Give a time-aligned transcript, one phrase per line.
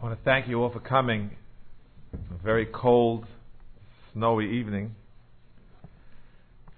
[0.00, 1.32] I want to thank you all for coming.
[2.14, 3.26] A very cold,
[4.14, 4.94] snowy evening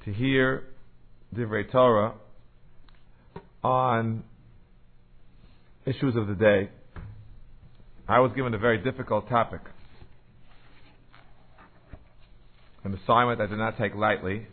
[0.04, 0.64] to hear
[1.32, 2.14] Divrei Torah
[3.62, 4.24] on
[5.86, 6.68] issues of the day.
[8.08, 9.60] I was given a very difficult topic,
[12.82, 14.48] an assignment I did not take lightly.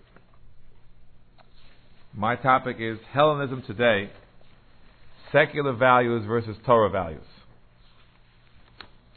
[2.13, 4.11] My topic is Hellenism today,
[5.31, 7.25] secular values versus Torah values.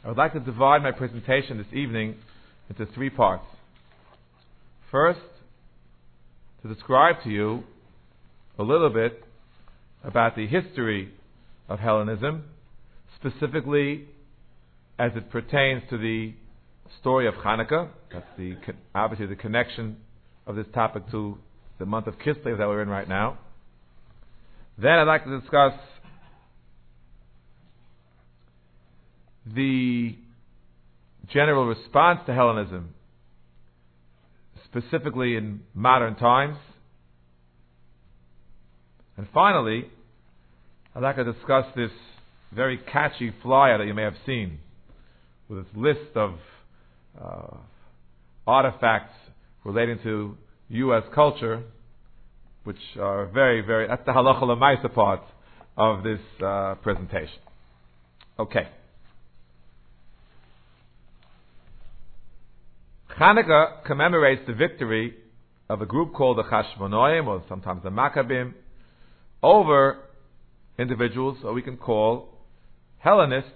[0.03, 2.15] I would like to divide my presentation this evening
[2.69, 3.45] into three parts.
[4.91, 5.21] First,
[6.61, 7.63] to describe to you
[8.59, 9.23] a little bit
[10.03, 11.13] about the history
[11.69, 12.43] of Hellenism,
[13.17, 14.05] specifically
[14.99, 16.33] as it pertains to the
[16.99, 17.87] story of Hanukkah.
[18.11, 18.57] That's the
[18.93, 19.95] obviously the connection
[20.45, 21.37] of this topic to
[21.79, 23.37] the month of Kislev that we're in right now.
[24.77, 25.73] Then I'd like to discuss
[29.45, 30.15] the
[31.31, 32.93] general response to Hellenism,
[34.65, 36.57] specifically in modern times.
[39.17, 39.85] And finally,
[40.95, 41.91] I'd like to discuss this
[42.53, 44.59] very catchy flyer that you may have seen
[45.49, 46.35] with its list of
[47.19, 47.57] uh,
[48.47, 49.13] artifacts
[49.63, 50.37] relating to
[50.69, 51.03] U.S.
[51.13, 51.63] culture,
[52.63, 55.21] which are very, very, that's the halacha lemaisa part
[55.77, 57.39] of this uh, presentation.
[58.39, 58.67] Okay.
[63.19, 65.13] Hanukkah commemorates the victory
[65.69, 68.53] of a group called the Chashmonoim, or sometimes the Maccabim,
[69.41, 69.99] over
[70.79, 72.29] individuals, or we can call
[72.99, 73.51] Hellenists,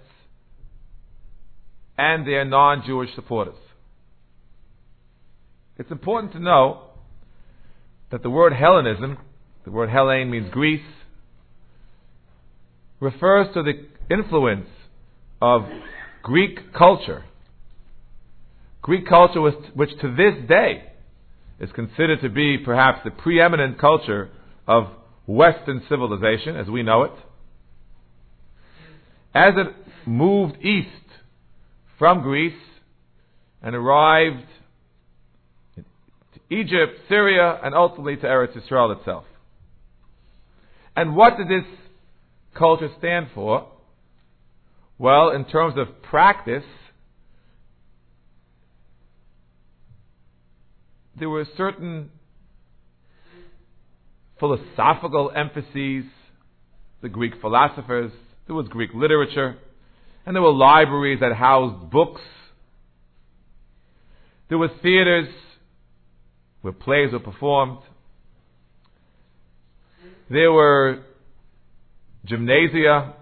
[1.96, 3.56] and their non-Jewish supporters.
[5.76, 6.82] It's important to know
[8.10, 9.18] that the word Hellenism,
[9.64, 10.80] the word Hellene means Greece,
[13.00, 14.68] refers to the influence
[15.40, 15.62] of
[16.22, 17.24] Greek culture
[18.82, 20.84] Greek culture, was, which to this day
[21.60, 24.30] is considered to be perhaps the preeminent culture
[24.66, 24.88] of
[25.26, 27.12] Western civilization as we know it,
[29.34, 29.66] as it
[30.06, 30.88] moved east
[31.98, 32.54] from Greece
[33.62, 34.46] and arrived
[35.76, 35.84] to
[36.50, 39.24] Egypt, Syria, and ultimately to Eretz Israel itself.
[40.96, 41.68] And what did this
[42.54, 43.68] culture stand for?
[44.98, 46.64] Well, in terms of practice,
[51.18, 52.10] there were certain
[54.38, 56.04] philosophical emphases,
[57.02, 58.12] the Greek philosophers,
[58.46, 59.56] there was Greek literature,
[60.24, 62.20] and there were libraries that housed books.
[64.48, 65.28] There were theaters
[66.62, 67.78] where plays were performed.
[70.30, 71.02] There were
[72.24, 73.14] gymnasia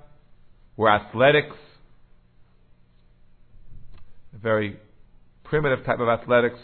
[0.76, 1.56] where athletics,
[4.34, 4.78] a very
[5.44, 6.58] primitive type of athletics,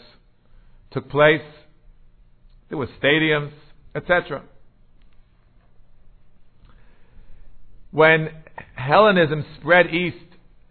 [0.93, 1.41] took place.
[2.69, 3.51] There were stadiums,
[3.95, 4.43] etc.
[7.91, 8.29] When
[8.75, 10.17] Hellenism spread east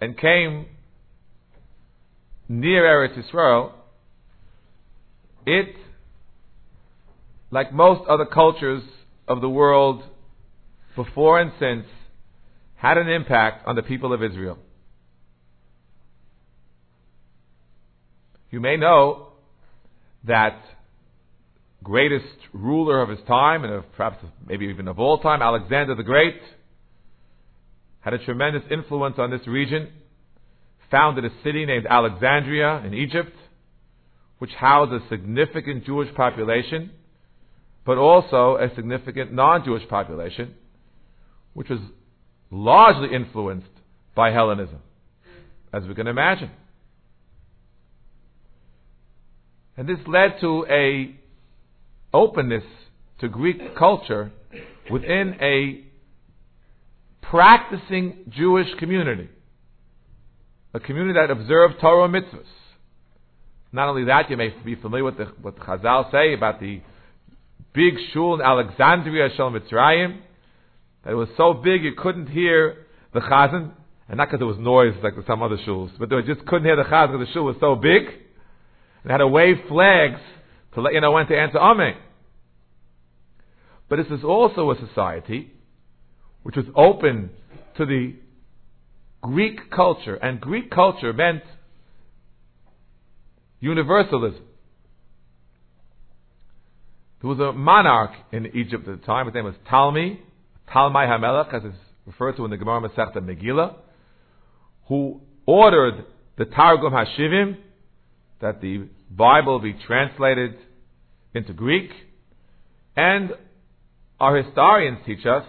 [0.01, 0.67] and came
[2.49, 3.75] near Eretz Israel,
[5.47, 5.75] it,
[7.51, 8.83] like most other cultures
[9.29, 10.03] of the world
[10.97, 11.87] before and since,
[12.77, 14.59] had an impact on the people of Israel.
[18.51, 19.32] You may know
[20.27, 20.63] that
[21.83, 26.03] greatest ruler of his time, and of perhaps maybe even of all time, Alexander the
[26.03, 26.41] Great,
[28.01, 29.89] had a tremendous influence on this region,
[30.91, 33.35] founded a city named Alexandria in Egypt,
[34.39, 36.91] which housed a significant Jewish population,
[37.85, 40.55] but also a significant non-Jewish population,
[41.55, 41.81] which was
[42.51, 43.67] largely influenced
[44.15, 44.79] by Hellenism,
[45.73, 46.51] as we can imagine.
[49.83, 51.13] And this led to a
[52.15, 52.63] openness
[53.19, 54.31] to Greek culture
[54.89, 55.83] within a
[57.21, 59.29] practicing Jewish community.
[60.73, 62.45] A community that observed Torah mitzvahs.
[63.73, 66.81] Not only that, you may be familiar with the, what Chazal say about the
[67.75, 70.21] big shul in Alexandria, Shel Mitzrayim,
[71.03, 73.73] that it was so big you couldn't hear the chazan,
[74.07, 76.77] and not because there was noise like some other shuls, but they just couldn't hear
[76.77, 78.05] the chazan because the shul was so big.
[79.05, 80.21] They had to wave flags
[80.75, 81.95] to let you know when to answer Amen.
[83.89, 85.53] But this is also a society
[86.43, 87.31] which was open
[87.77, 88.15] to the
[89.21, 91.43] Greek culture, and Greek culture meant
[93.61, 94.43] universalism.
[97.21, 100.19] There was a monarch in Egypt at the time, his name was Talmi,
[100.69, 103.77] Talmai Hamelech, as is referred to in the Gemara Masechta Megillah,
[104.89, 106.05] who ordered
[106.37, 107.59] the Targum Hashivim,
[108.43, 110.57] that the Bible be translated
[111.35, 111.91] into Greek,
[112.95, 113.31] and
[114.21, 115.45] our historians teach us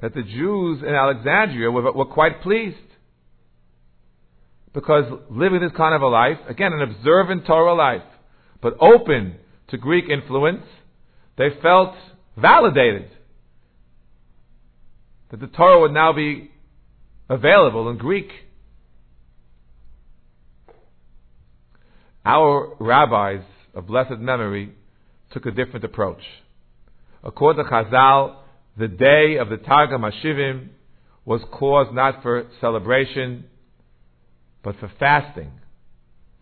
[0.00, 2.76] that the Jews in Alexandria were, were quite pleased.
[4.72, 8.02] Because living this kind of a life, again, an observant Torah life,
[8.60, 9.36] but open
[9.68, 10.64] to Greek influence,
[11.38, 11.94] they felt
[12.36, 13.10] validated
[15.30, 16.50] that the Torah would now be
[17.28, 18.28] available in Greek.
[22.26, 24.72] Our rabbis of blessed memory
[25.30, 26.22] took a different approach.
[27.22, 28.38] According to Chazal,
[28.76, 30.70] the day of the Targum Hashivim
[31.24, 33.44] was caused not for celebration,
[34.64, 35.52] but for fasting.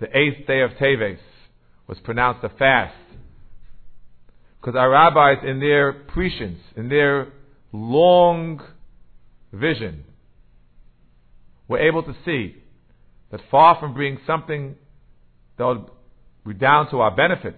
[0.01, 1.19] The eighth day of Teves
[1.87, 2.97] was pronounced a fast.
[4.61, 7.29] Because our rabbis, in their prescience, in their
[7.73, 8.63] long
[9.53, 10.05] vision,
[11.69, 12.57] were able to see
[13.31, 14.77] that far from being something
[15.57, 15.85] that would
[16.45, 17.57] redound to our benefit,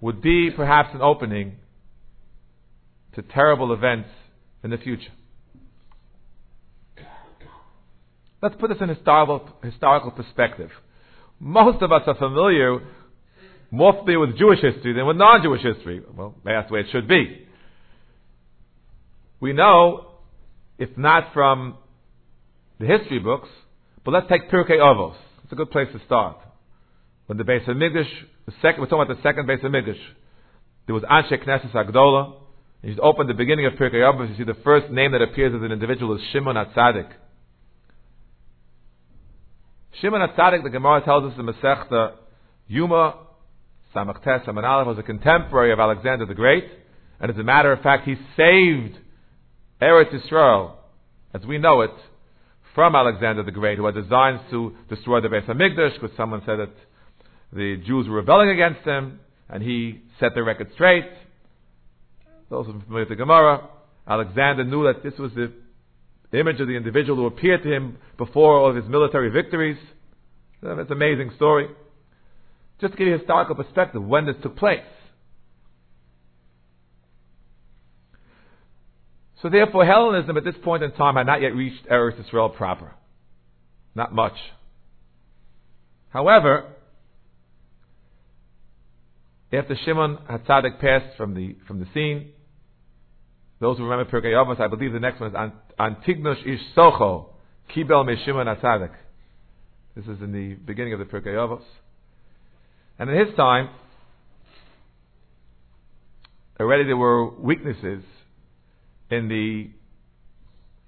[0.00, 1.56] would be perhaps an opening
[3.14, 4.08] to terrible events
[4.64, 5.12] in the future.
[8.42, 10.70] Let's put this in historical, historical perspective.
[11.38, 12.80] Most of us are familiar,
[13.70, 16.02] more familiar with Jewish history than with non-Jewish history.
[16.12, 17.46] Well, that's the way it should be.
[19.38, 20.06] We know,
[20.78, 21.76] if not from
[22.80, 23.48] the history books,
[24.04, 25.14] but let's take Pirkei Avos.
[25.52, 26.38] It's a good place to start.
[27.26, 28.08] When the Beis Hamikdash,
[28.46, 30.00] the second, we're talking about the second base of Hamikdash,
[30.86, 32.36] there was Anshe Knesset HaGedolah.
[32.82, 35.52] And you open the beginning of Pirkei Avos, you see the first name that appears
[35.54, 37.10] as an individual is Shimon HaTzadik.
[40.00, 42.14] Shimon HaTzadik, the Gemara tells us in Masechta,
[42.68, 43.16] Yuma
[43.94, 46.64] Samachtes Aleph was a contemporary of Alexander the Great,
[47.20, 48.96] and as a matter of fact, he saved
[49.82, 50.76] Eretz Yisrael,
[51.34, 51.90] as we know it,
[52.74, 56.58] from Alexander the Great, who had designs to destroy the Beis Hamikdash, because someone said
[56.58, 56.72] that
[57.52, 61.04] the Jews were rebelling against him, and he set the record straight.
[62.50, 63.68] Those are familiar with the Gemara,
[64.06, 65.52] Alexander knew that this was the
[66.38, 69.78] image of the individual who appeared to him before all of his military victories.
[70.62, 71.68] It's an amazing story.
[72.80, 74.80] Just to give you a historical perspective when this took place.
[79.42, 82.92] So therefore, Hellenism at this point in time had not yet reached Eretz Israel proper.
[83.92, 84.36] Not much.
[86.10, 86.72] However,
[89.52, 92.30] after Shimon HaTzadik passed from the, from the scene,
[93.60, 97.30] those who remember Pirkei Avos, I believe the next one is Antigonus Ish Socho,
[97.74, 98.92] Kibel Me Shimon HaTzadik.
[99.96, 101.62] This is in the beginning of the Pirkei Avos.
[102.98, 103.70] And in his time,
[106.60, 108.04] already there were weaknesses
[109.12, 109.70] in the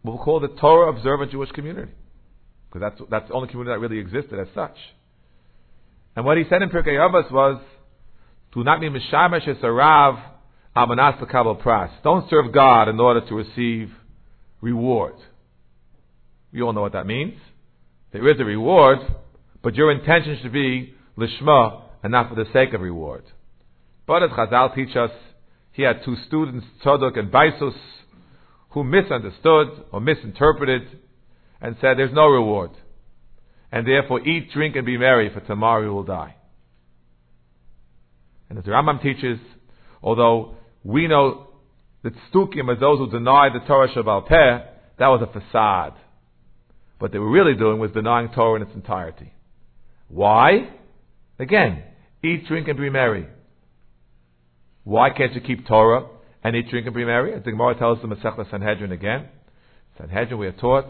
[0.03, 1.93] what we'll call the Torah observant Jewish community,
[2.69, 4.77] because that's that's the only community that really existed as such.
[6.17, 7.61] And what he said in Pirkei Avos was,
[8.53, 10.23] "Do not be mishamash esarav
[10.77, 11.91] amanas lekabel pras.
[12.03, 13.91] Don't serve God in order to receive
[14.61, 15.15] reward.
[16.53, 17.35] We all know what that means.
[18.13, 18.99] There is a reward,
[19.63, 23.25] but your intention should be lishma and not for the sake of reward.
[24.07, 25.11] But as Chazal teach us,
[25.73, 27.75] he had two students, Tzadok and Baisus,
[28.75, 30.83] who misunderstood or misinterpreted
[31.61, 32.71] and said there's no reward.
[33.73, 36.35] And therefore eat, drink, and be merry, for tomorrow you will die.
[38.51, 39.39] And as the Rambam teaches,
[40.03, 41.49] although we know
[42.03, 44.67] that Tzedukim are those who deny the Torah Shebaal Peh,
[44.99, 45.95] that was a facade.
[46.99, 49.33] What they were really doing was denying Torah in its entirety.
[50.09, 50.69] Why?
[51.39, 51.83] Again,
[52.23, 53.27] eat, drink, and be merry.
[54.85, 56.07] Why can't you keep Torah?
[56.45, 57.35] And eat, drink, and be merry.
[57.35, 59.29] As the Gemara tells the Masechta Sanhedrin again.
[59.99, 60.87] Sanhedrin, we are taught,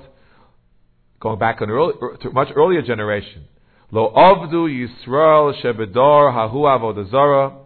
[1.20, 1.92] going back er, to, early,
[2.22, 3.44] to a much earlier generation,
[3.92, 7.58] Lo avdu Yisrael shebedor hahu avodazara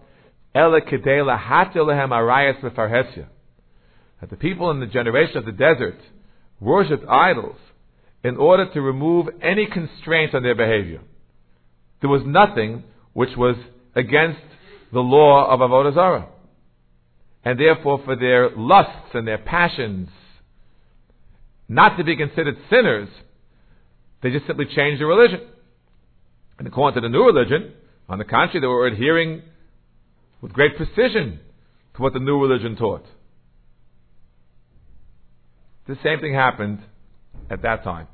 [0.55, 3.27] ele kedei lahatil lehem arayas lefarhesia.
[4.21, 5.99] That the people in the generation of the desert
[6.61, 7.57] worshipped idols
[8.23, 11.01] in order to remove any constraints on their behavior.
[12.01, 12.83] There was nothing
[13.15, 13.57] which was
[13.95, 14.41] against
[14.93, 16.29] the law of Avodah Zarah
[17.45, 20.09] and therefore for their lusts and their passions
[21.69, 23.09] not to be considered sinners,
[24.23, 25.41] they just simply changed their religion.
[26.59, 27.73] And according to the new religion,
[28.09, 29.43] on the contrary, they were adhering
[30.41, 31.41] with great precision
[31.95, 33.05] to what the new religion taught.
[35.87, 36.81] The same thing happened
[37.51, 38.09] at that time.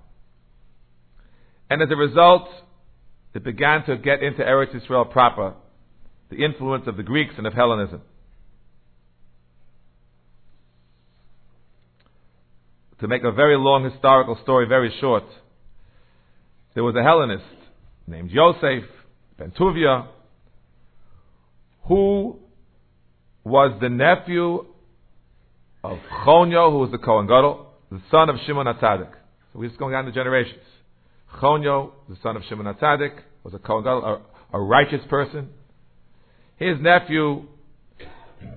[1.70, 2.48] And as a result,
[3.34, 5.54] it began to get into Eretz Israel proper,
[6.30, 8.02] the influence of the Greeks and of Hellenism.
[13.04, 15.24] To make a very long historical story very short,
[16.72, 17.44] there was a Hellenist
[18.06, 18.84] named Yosef
[19.38, 20.06] ben Tuvia,
[21.86, 22.38] who
[23.44, 24.64] was the nephew
[25.84, 29.10] of Chonyo, who was the Kohen Gadol, the son of Shimon HaTzadik.
[29.52, 30.64] So we're just going down the generations.
[31.42, 35.50] Chonyo, the son of Shimon HaTzadik, was a Kohen Gadol, a, a righteous person.
[36.56, 37.48] His nephew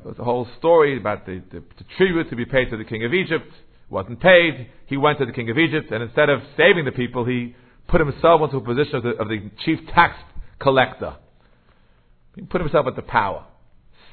[0.06, 3.04] was a whole story about the, the, the tribute to be paid to the king
[3.04, 3.52] of Egypt.
[3.90, 4.70] Wasn't paid.
[4.88, 7.56] He went to the king of Egypt, and instead of saving the people, he
[7.88, 10.16] put himself into a position of the, of the chief tax
[10.60, 11.16] collector.
[12.36, 13.46] He put himself at the power.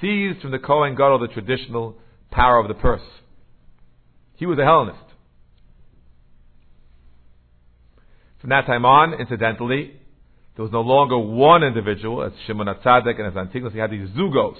[0.00, 1.96] Seized from the Kohen Gadol the traditional
[2.30, 3.02] power of the purse.
[4.36, 4.98] He was a Hellenist.
[8.40, 9.94] From that time on, incidentally,
[10.56, 13.72] there was no longer one individual as Shimon HaTzadik and as Antigonus.
[13.72, 14.56] He had these zugos,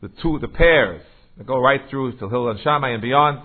[0.00, 1.02] the two, the pairs,
[1.36, 3.40] that go right through to Hillel and Shammai and beyond.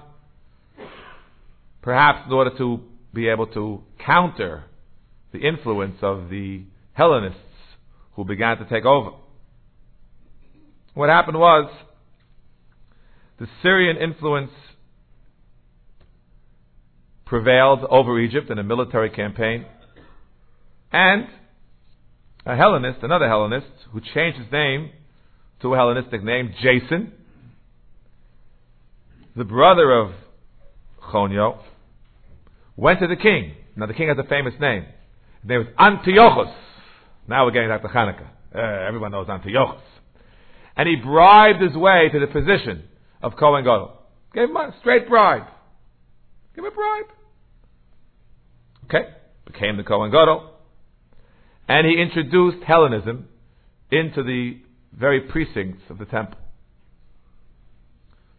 [1.85, 2.79] Perhaps in order to
[3.13, 4.63] be able to counter
[5.31, 6.63] the influence of the
[6.93, 7.39] Hellenists
[8.15, 9.11] who began to take over.
[10.95, 11.71] What happened was
[13.37, 14.49] the Syrian influence
[17.23, 19.65] prevailed over Egypt in a military campaign,
[20.91, 21.27] and
[22.47, 24.89] a Hellenist, another Hellenist, who changed his name
[25.61, 27.11] to a Hellenistic name, Jason,
[29.35, 30.13] the brother of
[31.11, 31.59] Chonio,
[32.75, 33.53] went to the king.
[33.75, 34.85] Now the king has a famous name.
[35.41, 36.53] His name was Antiochus.
[37.27, 38.27] Now we're getting back to Hanukkah.
[38.53, 39.81] Uh, everyone knows Antiochus.
[40.77, 42.83] And he bribed his way to the position
[43.21, 43.93] of Kohen Gadol.
[44.33, 45.47] Gave him a straight bribe.
[46.55, 47.05] Give him a bribe.
[48.85, 49.09] Okay.
[49.45, 50.51] Became the Kohen Gadol.
[51.67, 53.27] And he introduced Hellenism
[53.91, 54.59] into the
[54.93, 56.37] very precincts of the temple.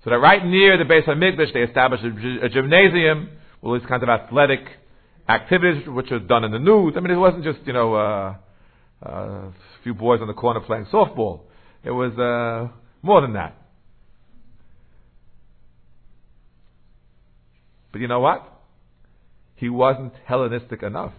[0.04, 3.30] So that right near the base of Mikdash, they established a, a gymnasium
[3.62, 4.60] all these kinds of athletic
[5.28, 6.96] activities, which are done in the nude.
[6.96, 8.34] I mean, it wasn't just, you know, uh,
[9.04, 11.40] uh, a few boys on the corner playing softball.
[11.84, 12.72] It was uh,
[13.02, 13.56] more than that.
[17.92, 18.52] But you know what?
[19.54, 21.14] He wasn't Hellenistic enough.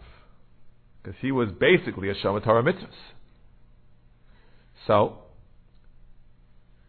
[1.01, 2.89] Because he was basically a Shomer Torah mitzvahs.
[4.85, 5.19] So,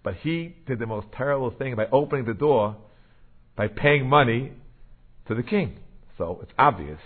[0.03, 2.77] but he did the most terrible thing by opening the door
[3.57, 4.53] by paying money
[5.29, 5.79] to the king.
[6.17, 6.99] So it's obvious.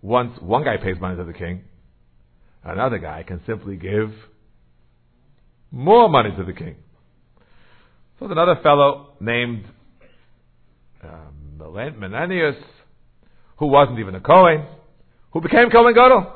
[0.00, 1.62] Once one guy pays money to the king,
[2.64, 4.12] another guy can simply give
[5.70, 6.76] more money to the king.
[8.18, 9.64] So there's another fellow named
[11.02, 11.58] um,
[11.98, 12.56] Menelaus,
[13.58, 14.64] who wasn't even a Kohen,
[15.32, 16.32] who became Kohen Gadol.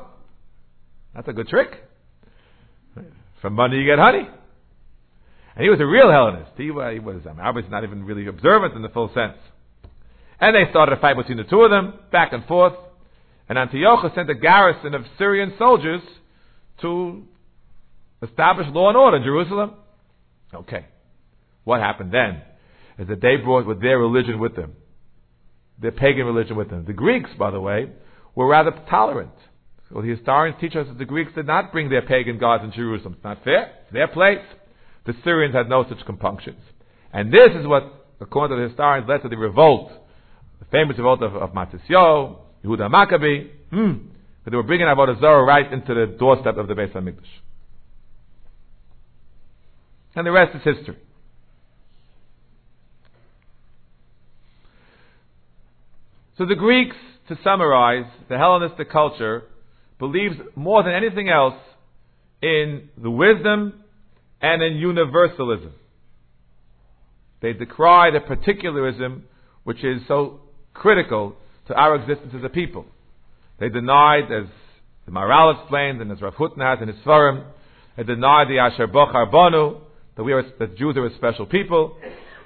[1.15, 1.69] That's a good trick.
[3.41, 4.27] From money you get honey.
[5.55, 6.51] And he was a real Hellenist.
[6.57, 9.37] He, uh, he was um, obviously not even really observant in the full sense.
[10.43, 12.73] And they started a fight between the two of them, back and forth.
[13.47, 16.01] And Antiochus sent a garrison of Syrian soldiers
[16.81, 17.23] to
[18.21, 19.71] establish law and order in Jerusalem.
[20.53, 20.85] Okay.
[21.63, 22.41] What happened then
[22.99, 24.73] is that they brought with their religion with them,
[25.81, 26.83] their pagan religion with them.
[26.83, 27.87] The Greeks, by the way,
[28.35, 29.31] were rather tolerant.
[29.91, 32.73] Well, the historians teach us that the Greeks did not bring their pagan gods in
[32.73, 33.13] Jerusalem.
[33.13, 33.71] It's not fair.
[33.83, 34.43] It's their place.
[35.05, 36.59] The Syrians had no such compunctions.
[37.13, 37.83] And this is what,
[38.19, 40.01] according to the historians, led to the revolt.
[40.63, 43.49] The famous revolt of, of Matisyo, Yehuda Maccabee.
[43.69, 44.07] Hmm.
[44.43, 47.19] But they were bringing Avodah Zarah right into the doorstep of the Beis HaMikdash.
[50.15, 50.97] And the rest is history.
[56.37, 56.95] So the Greeks,
[57.29, 59.43] to summarize, the Hellenistic culture
[59.99, 61.55] believes more than anything else
[62.41, 63.83] in the wisdom
[64.41, 65.73] and in universalism.
[67.41, 69.23] They decry the particularism
[69.63, 70.41] which is so
[70.73, 71.35] critical
[71.67, 72.85] to our existence as a people.
[73.59, 74.45] They denied, as
[75.05, 77.45] the Maharal explained, and as Rav Hutner has in his Sfarim,
[77.95, 79.79] they denied the Asher Bochar Banu,
[80.15, 81.97] that we are that Jews are a special people.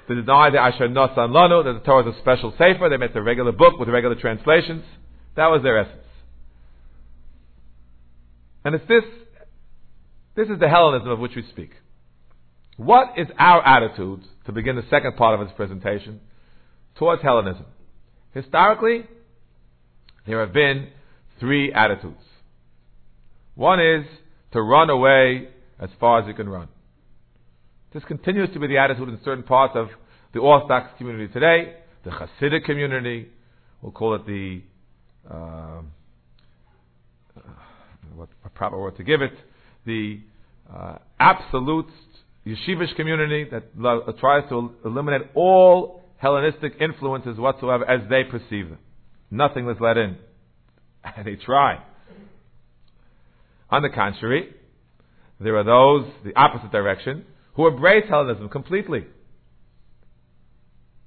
[0.08, 2.88] They denied the Asher Nosan Lanu, that the Torah is a special sefer.
[2.88, 4.84] They made a regular book with regular translations.
[5.36, 6.04] That was their essence.
[8.64, 9.04] And it's this,
[10.34, 11.70] this is the Hellenism of which we speak.
[12.76, 16.20] What is our attitude, to begin the second part of his presentation,
[16.96, 17.66] towards Hellenism?
[18.42, 19.04] Historically,
[20.24, 20.90] there have been
[21.40, 22.22] three attitudes.
[23.56, 24.06] One is
[24.52, 25.48] to run away
[25.80, 26.68] as far as you can run.
[27.92, 29.88] This continues to be the attitude in certain parts of
[30.34, 33.28] the Orthodox community today, the Hasidic community,
[33.82, 34.62] we'll call it the,
[35.28, 35.80] uh,
[38.14, 39.32] what a proper word to give it,
[39.84, 40.20] the
[40.72, 41.90] uh, absolute
[42.46, 48.78] yeshivish community that lo- tries to eliminate all Hellenistic influences whatsoever as they perceive them.
[49.30, 50.18] Nothing was let in.
[51.16, 51.82] And they try.
[53.70, 54.52] On the contrary,
[55.40, 59.06] there are those, the opposite direction, who embrace Hellenism completely.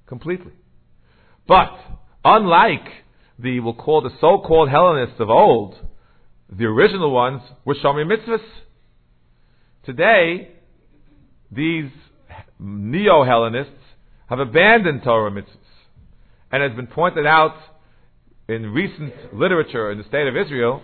[0.06, 0.52] Completely.
[1.46, 1.72] But,
[2.24, 2.86] unlike
[3.38, 5.74] the, we'll call the so-called Hellenists of old,
[6.50, 8.40] the original ones were Shomer Mitzvahs.
[9.84, 10.52] Today,
[11.50, 11.90] these
[12.58, 13.72] neo-Hellenists
[14.28, 15.56] have abandoned Torah mitzvahs.
[16.50, 17.54] And has been pointed out
[18.48, 20.82] in recent literature in the state of Israel,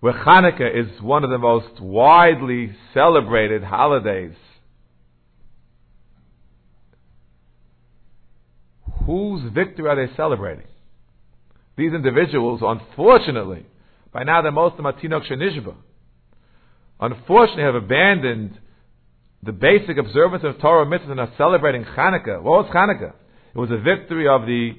[0.00, 4.34] where Hanukkah is one of the most widely celebrated holidays.
[9.06, 10.66] Whose victory are they celebrating?
[11.76, 13.66] These individuals, unfortunately,
[14.12, 14.92] by now they're most of them are
[17.00, 18.58] unfortunately have abandoned
[19.42, 22.42] the basic observance of Torah mitzvahs and are celebrating Hanukkah.
[22.42, 23.14] What was Hanukkah?
[23.54, 24.72] It was a victory of the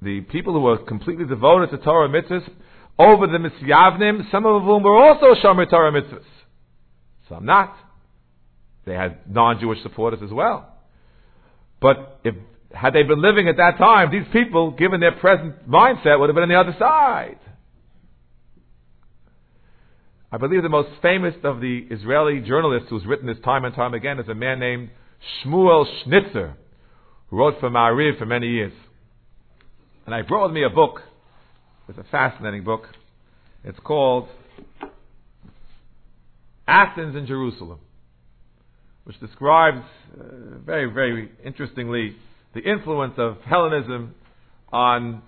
[0.00, 2.48] the people who were completely devoted to Torah mitzvahs
[2.98, 6.24] over the misyavnim, some of whom were also shomer Torah mitzvahs.
[7.28, 7.76] Some not.
[8.86, 10.74] They had non-Jewish supporters as well.
[11.80, 12.34] But if
[12.72, 16.34] had they been living at that time, these people, given their present mindset, would have
[16.34, 17.38] been on the other side.
[20.30, 23.94] I believe the most famous of the Israeli journalists who's written this time and time
[23.94, 24.90] again is a man named
[25.42, 26.54] Shmuel Schnitzer,
[27.28, 28.72] who wrote for Ma'ariv for many years.
[30.04, 31.00] And I brought with me a book.
[31.88, 32.82] It's a fascinating book.
[33.64, 34.28] It's called
[36.66, 37.78] Athens and Jerusalem,
[39.04, 39.82] which describes
[40.20, 42.16] uh, very, very interestingly
[42.54, 44.14] the influence of Hellenism
[44.70, 45.22] on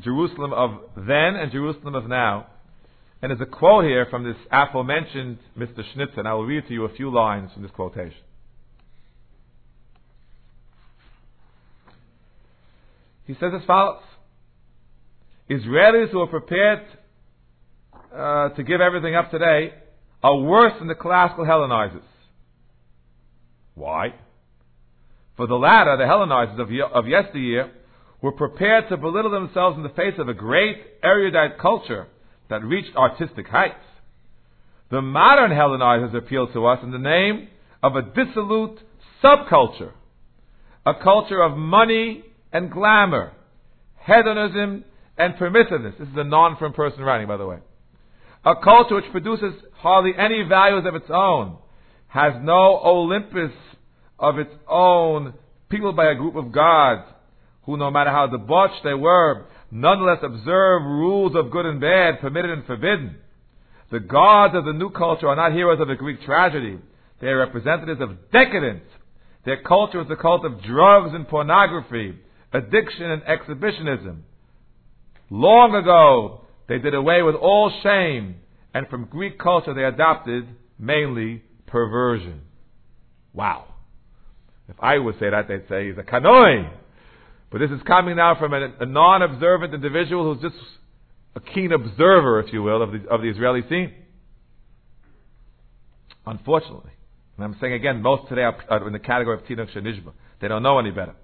[0.00, 2.48] Jerusalem of then and Jerusalem of now
[3.22, 5.84] and there's a quote here from this aforementioned Mr.
[5.92, 8.16] Schnitzer, and I will read to you a few lines from this quotation.
[13.26, 14.02] He says as follows
[15.48, 16.84] Israelis who are prepared
[18.14, 19.74] uh, to give everything up today
[20.22, 22.02] are worse than the classical Hellenizers.
[23.74, 24.14] Why?
[25.36, 27.70] For the latter, the Hellenizers of, of yesteryear,
[28.20, 32.06] were prepared to belittle themselves in the face of a great erudite culture
[32.50, 33.74] that reached artistic heights.
[34.90, 37.48] The modern Hellenizers appeal to us in the name
[37.82, 38.78] of a dissolute
[39.22, 39.92] subculture,
[40.84, 43.32] a culture of money and glamour,
[44.04, 44.84] hedonism
[45.16, 45.96] and permissiveness.
[45.98, 47.58] This is a non-frum person writing, by the way.
[48.44, 51.56] A culture which produces hardly any values of its own,
[52.08, 53.52] has no Olympus
[54.18, 55.34] of its own,
[55.68, 57.02] peopled by a group of gods,
[57.64, 62.50] who no matter how debauched they were, nonetheless observe rules of good and bad, permitted
[62.50, 63.16] and forbidden.
[63.90, 66.78] The gods of the new culture are not heroes of the Greek tragedy.
[67.20, 68.84] They are representatives of decadence.
[69.44, 72.14] Their culture is the cult of drugs and pornography,
[72.52, 74.24] addiction and exhibitionism.
[75.30, 78.36] Long ago, they did away with all shame,
[78.74, 80.46] and from Greek culture they adopted
[80.78, 82.42] mainly perversion.
[83.32, 83.66] Wow.
[84.68, 86.70] If I would say that, they'd say he's a kanoi.
[87.50, 90.62] But this is coming now from a, a non-observant individual who's just
[91.34, 93.92] a keen observer, if you will, of the, of the Israeli scene.
[96.26, 96.92] Unfortunately.
[97.36, 100.12] And I'm saying again, most today are in the category of Tinok Shenishba.
[100.40, 101.14] They don't know any better.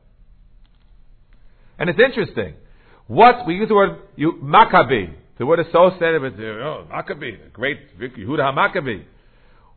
[1.78, 2.54] And it's interesting.
[3.06, 5.14] What, we use the word you, Maccabi.
[5.38, 9.04] The word associated with, oh, Maccabi, the great Yehuda HaMaccabi.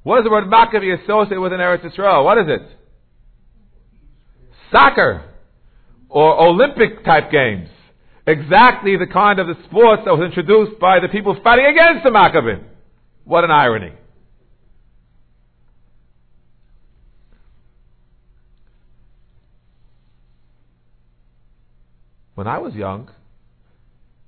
[0.03, 2.23] What is the word Maccabi associated with in Eretz Yisrael?
[2.23, 2.61] What is it?
[4.71, 5.25] Soccer
[6.09, 7.69] or Olympic type games.
[8.27, 12.09] Exactly the kind of the sports that was introduced by the people fighting against the
[12.09, 12.63] Maccabim.
[13.23, 13.93] What an irony.
[22.35, 23.09] When I was young,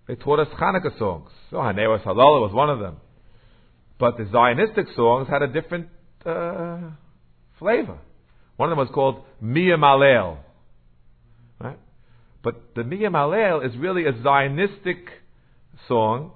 [0.08, 1.30] they taught us Hanukkah songs.
[1.50, 2.98] So Hanewas Halal was one of them.
[3.98, 5.88] But the Zionistic songs had a different
[6.26, 6.90] uh,
[7.58, 8.00] flavor.
[8.58, 10.40] One of them was called Mi Yemalel.
[12.44, 15.08] But the Mi Yemalel is really a Zionistic
[15.88, 16.32] song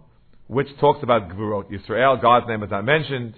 [0.48, 2.22] which talks about Gvurot Yisrael.
[2.22, 3.34] God's name is not mentioned.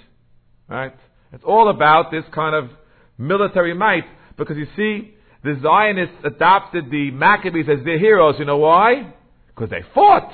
[0.67, 0.93] Right?
[1.31, 2.69] It's all about this kind of
[3.17, 4.05] military might
[4.37, 8.35] because you see, the Zionists adopted the Maccabees as their heroes.
[8.37, 9.13] You know why?
[9.47, 10.31] Because they fought.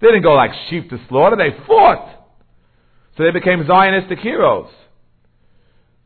[0.00, 2.26] They didn't go like sheep to slaughter, they fought.
[3.16, 4.68] So they became Zionistic heroes.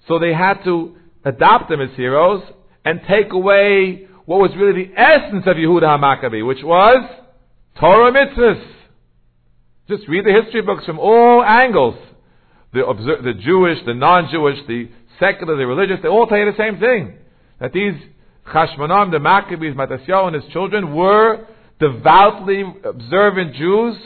[0.07, 2.43] So they had to adopt them as heroes
[2.85, 7.03] and take away what was really the essence of Yehuda HaMaccabi, which was
[7.81, 8.63] Torah mitzvahs.
[9.89, 11.95] Just read the history books from all angles.
[12.75, 12.83] The,
[13.25, 17.15] the Jewish, the non-Jewish, the secular, the religious, they all tell you the same thing.
[17.59, 17.95] That these
[18.53, 21.47] Chashmonim, the Maccabees, Matasyahu and his children were
[21.81, 23.97] devoutly observant Jews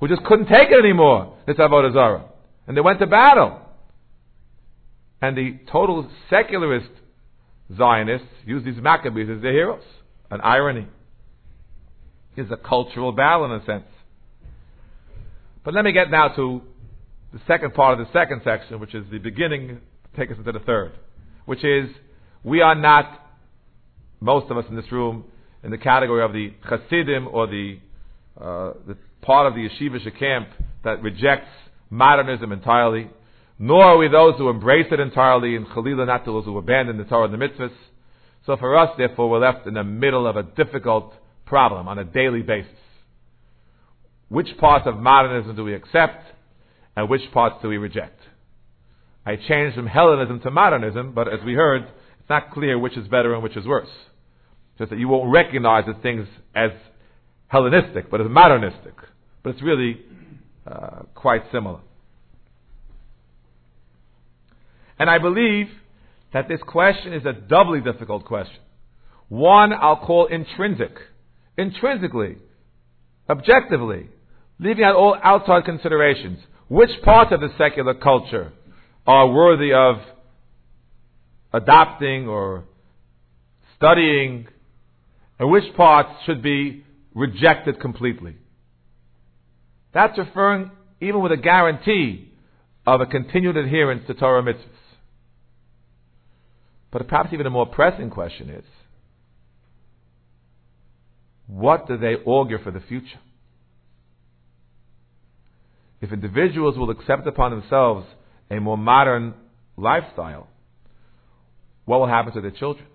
[0.00, 2.24] who just couldn't take it anymore, this Avodah Zarah.
[2.66, 3.60] And they went to battle.
[5.20, 6.88] And the total secularist
[7.74, 9.82] Zionists use these Maccabees as their heroes.
[10.30, 10.86] An irony.
[12.36, 13.86] It's a cultural battle in a sense.
[15.64, 16.62] But let me get now to
[17.32, 19.80] the second part of the second section, which is the beginning,
[20.16, 20.92] take us into the third,
[21.44, 21.88] which is
[22.44, 23.20] we are not,
[24.20, 25.24] most of us in this room,
[25.64, 27.78] in the category of the Hasidim or the,
[28.40, 30.48] uh, the part of the yeshivish camp
[30.84, 31.50] that rejects
[31.90, 33.10] modernism entirely,
[33.58, 37.04] nor are we those who embrace it entirely, and Chalila not those who abandon the
[37.04, 37.72] Torah and the mitzvahs.
[38.44, 41.14] So for us, therefore, we're left in the middle of a difficult
[41.46, 42.70] problem on a daily basis.
[44.28, 46.24] Which parts of modernism do we accept,
[46.96, 48.20] and which parts do we reject?
[49.24, 53.08] I changed from Hellenism to modernism, but as we heard, it's not clear which is
[53.08, 53.88] better and which is worse.
[54.78, 56.70] Just that you won't recognize the things as
[57.48, 58.94] Hellenistic, but as modernistic.
[59.42, 60.00] But it's really
[60.66, 61.80] uh, quite similar.
[64.98, 65.68] And I believe
[66.32, 68.60] that this question is a doubly difficult question.
[69.28, 70.96] One I'll call intrinsic.
[71.58, 72.36] Intrinsically,
[73.28, 74.08] objectively,
[74.58, 76.38] leaving out all outside considerations.
[76.68, 78.52] Which parts of the secular culture
[79.06, 79.96] are worthy of
[81.52, 82.64] adopting or
[83.76, 84.48] studying,
[85.38, 88.36] and which parts should be rejected completely?
[89.94, 92.32] That's referring even with a guarantee
[92.86, 94.85] of a continued adherence to Torah mitzvahs.
[96.96, 98.64] But perhaps even a more pressing question is,
[101.46, 103.20] what do they augur for the future?
[106.00, 108.06] If individuals will accept upon themselves
[108.50, 109.34] a more modern
[109.76, 110.48] lifestyle,
[111.84, 112.86] what will happen to their children?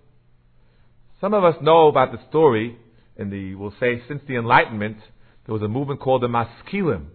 [1.22, 2.78] Some of us know about the story
[3.18, 4.98] in the, we'll say, since the Enlightenment,
[5.46, 7.06] there was a movement called the Maskilim,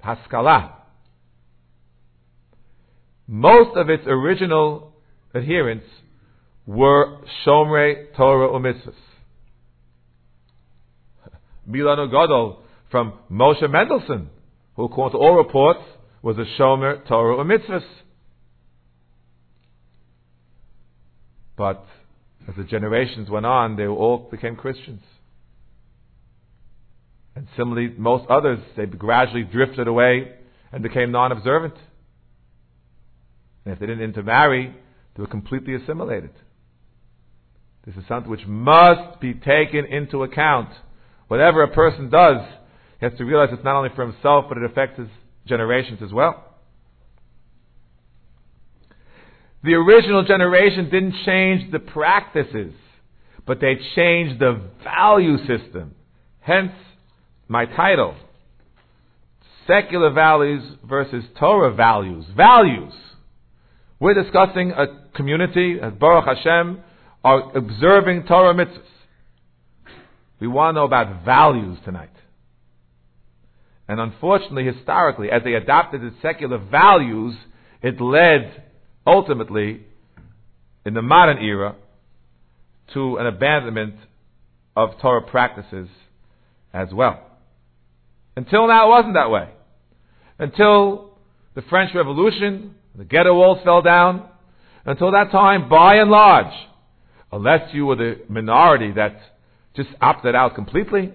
[0.00, 0.78] Haskalah.
[3.28, 4.94] Most of its original
[5.32, 5.84] adherents
[6.68, 8.92] were Shomrei Torah Umitzvahs.
[11.66, 14.28] Milano Gadol from Moshe Mendelssohn,
[14.76, 15.80] who according to all reports
[16.20, 17.86] was a Shomer Torah Umitzvahs.
[21.56, 21.86] But
[22.46, 25.02] as the generations went on, they all became Christians.
[27.34, 30.34] And similarly, most others, they gradually drifted away
[30.70, 31.74] and became non-observant.
[33.64, 34.76] And if they didn't intermarry,
[35.16, 36.32] they were completely assimilated.
[37.88, 40.68] This is something which must be taken into account.
[41.28, 42.46] Whatever a person does,
[43.00, 45.08] he has to realize it's not only for himself, but it affects his
[45.46, 46.44] generations as well.
[49.64, 52.74] The original generation didn't change the practices,
[53.46, 55.94] but they changed the value system.
[56.40, 56.72] Hence,
[57.48, 58.16] my title.
[59.66, 62.26] Secular values versus Torah values.
[62.36, 62.92] Values.
[63.98, 66.82] We're discussing a community, as Baruch Hashem,
[67.24, 68.82] are observing Torah mitzvahs.
[70.40, 72.10] We want to know about values tonight.
[73.88, 77.34] And unfortunately, historically, as they adopted the secular values,
[77.82, 78.62] it led
[79.06, 79.80] ultimately,
[80.84, 81.74] in the modern era,
[82.94, 83.94] to an abandonment
[84.76, 85.88] of Torah practices
[86.72, 87.20] as well.
[88.36, 89.48] Until now, it wasn't that way.
[90.38, 91.18] Until
[91.54, 94.28] the French Revolution, the ghetto walls fell down.
[94.84, 96.54] Until that time, by and large,
[97.32, 99.20] unless you were the minority that
[99.76, 101.12] just opted out completely,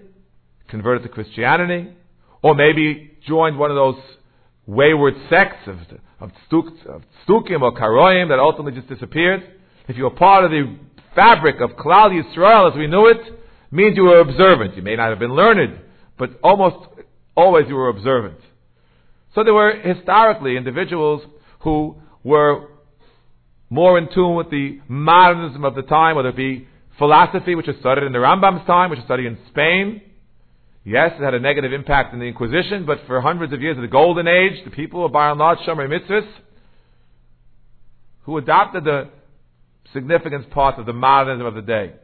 [0.68, 1.94] converted to Christianity,
[2.42, 3.96] or maybe joined one of those
[4.66, 5.78] wayward sects of,
[6.20, 9.42] of, stuk, of Stukim or Karoim that ultimately just disappeared.
[9.88, 10.78] If you were part of the
[11.14, 13.20] fabric of Klal Yisrael as we knew it,
[13.70, 14.76] means you were observant.
[14.76, 15.78] You may not have been learned,
[16.18, 16.88] but almost
[17.36, 18.38] always you were observant.
[19.34, 21.22] So there were historically individuals
[21.60, 22.68] who were
[23.74, 27.74] more in tune with the modernism of the time, whether it be philosophy, which was
[27.80, 30.00] studied in the Rambam's time, which was studied in Spain.
[30.84, 33.82] Yes, it had a negative impact in the Inquisition, but for hundreds of years of
[33.82, 36.28] the Golden Age, the people were by and large Shomer Mitzvahs,
[38.22, 39.08] who adopted the
[39.92, 41.94] significant parts of the modernism of the day.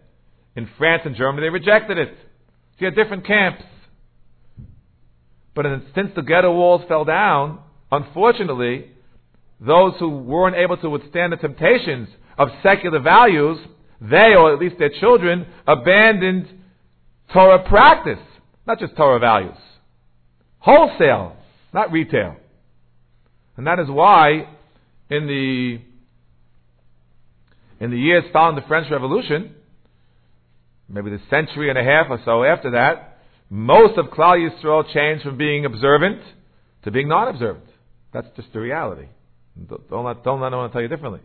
[0.56, 2.16] In France and Germany, they rejected it.
[2.18, 3.62] So you had different camps.
[5.54, 7.60] But in, since the ghetto walls fell down,
[7.92, 8.86] unfortunately,
[9.60, 13.58] those who weren't able to withstand the temptations of secular values,
[14.00, 16.48] they, or at least their children, abandoned
[17.32, 18.18] Torah practice,
[18.66, 19.56] not just Torah values.
[20.58, 21.36] Wholesale,
[21.72, 22.36] not retail.
[23.56, 24.48] And that is why
[25.10, 25.80] in the
[27.82, 29.54] in the years following the French Revolution,
[30.88, 33.18] maybe the century and a half or so after that,
[33.48, 36.20] most of Klal Yisrael changed from being observant
[36.84, 37.64] to being non-observant.
[38.12, 39.06] That's just the reality.
[39.90, 41.20] Don't let, don't let anyone tell you differently.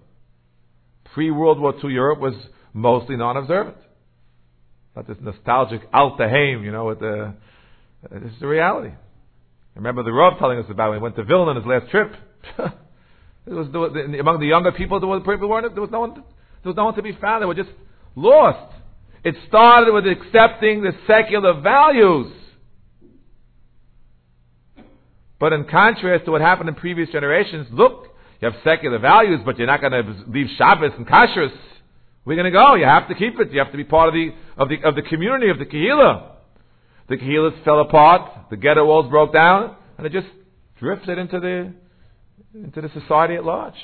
[1.13, 2.33] Pre-World War II Europe was
[2.73, 3.77] mostly non-observant.
[4.95, 7.33] Not this nostalgic Altaheim, you know, with the,
[8.03, 8.89] uh, this is the reality.
[8.89, 11.89] I remember the Rav telling us about when he went to Vilna on his last
[11.91, 12.13] trip.
[12.57, 16.23] it was, among the younger people, there was, weren't, there was no one, there
[16.63, 17.41] was no one to be found.
[17.41, 17.71] They were just
[18.15, 18.73] lost.
[19.23, 22.31] It started with accepting the secular values.
[25.39, 29.57] But in contrast to what happened in previous generations, look, you have secular values, but
[29.57, 31.53] you're not going to leave Shabbos and Kashrus.
[32.25, 32.75] We're going to go.
[32.75, 33.51] You have to keep it.
[33.51, 36.31] You have to be part of the of the of the community of the Kehillah.
[37.07, 38.49] The Kehillahs fell apart.
[38.49, 40.27] The ghetto walls broke down, and it just
[40.79, 41.73] drifted into the
[42.53, 43.75] into the society at large.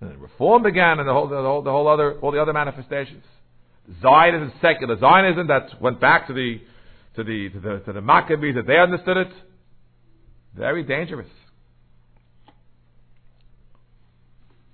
[0.00, 3.24] And reform began, and the whole the whole, the whole other all the other manifestations.
[4.00, 6.60] Zionism, secular Zionism, that went back to the
[7.16, 9.32] to the to the, to the Maccabees that they understood it.
[10.56, 11.28] Very dangerous.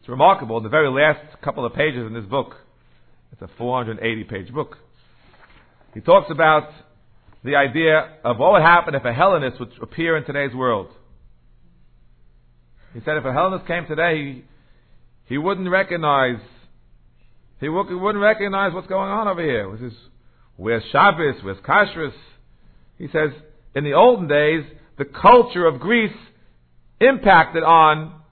[0.06, 0.56] It's remarkable.
[0.58, 2.54] In the very last couple of pages in this book,
[3.32, 4.78] it's a 480 page book.
[5.94, 6.70] He talks about
[7.42, 10.90] the idea of what would happen if a Hellenist would appear in today's world.
[12.94, 14.44] He said if a Hellenist came today, he,
[15.24, 16.38] he wouldn't recognize
[17.60, 19.68] he wouldn't recognize what's going on over here.
[19.72, 19.98] This is,
[20.54, 21.42] where's Shabbos?
[21.42, 22.14] Where's Kashrus?
[22.96, 23.30] He says,
[23.74, 24.62] in the olden days,
[24.98, 26.14] the culture of Greece
[27.00, 28.22] impacted on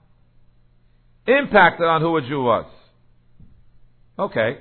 [1.27, 2.65] impacted on who a Jew was.
[4.17, 4.59] Okay.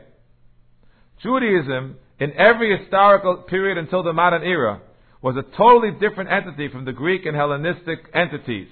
[1.22, 4.80] Judaism, in every historical period until the modern era,
[5.22, 8.68] was a totally different entity from the Greek and Hellenistic entities.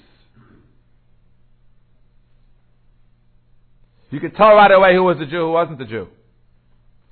[4.10, 6.08] You could tell right away who was a Jew, who wasn't a Jew.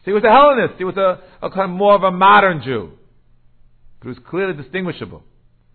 [0.00, 0.74] So he was a Hellenist.
[0.76, 2.92] He was a, a kind of more of a modern Jew.
[3.98, 5.22] But he was clearly distinguishable.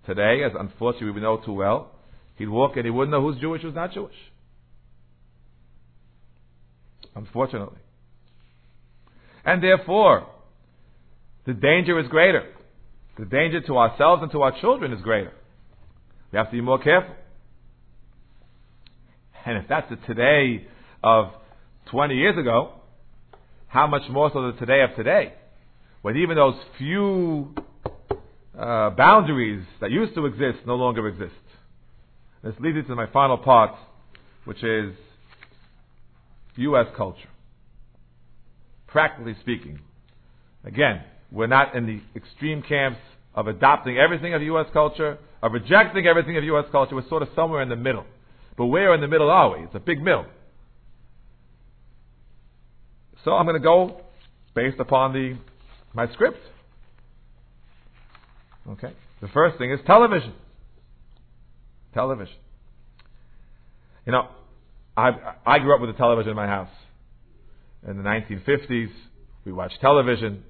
[0.05, 1.91] Today, as unfortunately we know too well,
[2.35, 4.13] he'd walk and he wouldn't know who's Jewish, who's not Jewish.
[7.15, 7.79] Unfortunately.
[9.45, 10.27] And therefore,
[11.45, 12.43] the danger is greater.
[13.17, 15.31] The danger to ourselves and to our children is greater.
[16.31, 17.15] We have to be more careful.
[19.45, 20.67] And if that's the today
[21.03, 21.27] of
[21.91, 22.73] 20 years ago,
[23.67, 25.33] how much more so the today of today?
[26.01, 27.53] When even those few
[28.57, 31.33] uh, boundaries that used to exist no longer exist.
[32.43, 33.75] This leads me to my final part,
[34.45, 34.93] which is
[36.55, 36.87] U.S.
[36.95, 37.29] culture.
[38.87, 39.79] Practically speaking,
[40.63, 42.99] again, we're not in the extreme camps
[43.33, 44.67] of adopting everything of U.S.
[44.71, 46.65] culture, of rejecting everything of U.S.
[46.71, 46.95] culture.
[46.95, 48.05] We're sort of somewhere in the middle.
[48.57, 49.65] But where in the middle are we?
[49.65, 50.25] It's a big middle.
[53.25, 54.01] So I'm going to go
[54.53, 55.37] based upon the
[55.93, 56.39] my script.
[58.69, 58.93] Okay.
[59.21, 60.33] The first thing is television.
[61.93, 62.35] Television.
[64.05, 64.27] You know,
[64.97, 65.11] I
[65.45, 66.69] I grew up with a television in my house.
[67.87, 68.89] In the 1950s,
[69.45, 70.43] we watched television,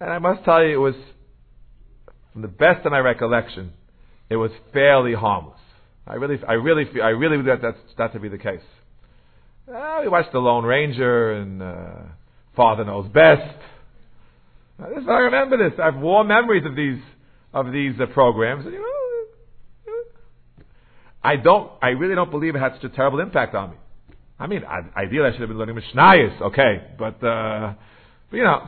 [0.00, 0.94] and I must tell you, it was
[2.32, 3.72] from the best of my recollection,
[4.30, 5.58] it was fairly harmless.
[6.06, 8.62] I really, I really, I really believe that that's that to be the case.
[9.68, 11.86] Uh, we watched The Lone Ranger and uh,
[12.56, 13.56] Father Knows Best.
[14.78, 15.78] I, I remember this.
[15.78, 17.00] I have warm memories of these
[17.52, 18.64] of these uh, programs.
[18.64, 18.97] And, you know,
[21.28, 21.70] I don't.
[21.82, 23.76] I really don't believe it had such a terrible impact on me.
[24.38, 27.74] I mean, I, ideally I should have been learning Mishnayos, okay, but, uh,
[28.30, 28.66] but you know.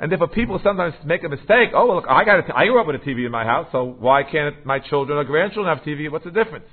[0.00, 2.64] And if a people sometimes make a mistake, oh look, I got a t- I
[2.64, 5.72] grew up with a TV in my house, so why can't my children or grandchildren
[5.72, 6.10] have TV?
[6.10, 6.66] What's the difference?